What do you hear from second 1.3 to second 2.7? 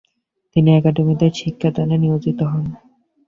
শিক্ষাদানে নিয়োজিত হন।